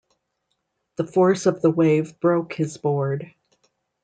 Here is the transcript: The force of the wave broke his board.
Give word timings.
The 0.95 1.05
force 1.05 1.45
of 1.45 1.61
the 1.61 1.69
wave 1.69 2.19
broke 2.19 2.53
his 2.53 2.75
board. 2.79 3.35